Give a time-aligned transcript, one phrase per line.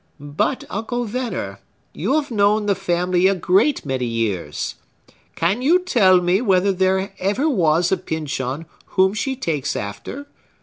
[0.19, 1.59] "But, Uncle Venner,
[1.93, 4.73] you have known the family a great many years.
[5.35, 10.25] Can you tell me whether there ever was a Pyncheon whom she takes after?"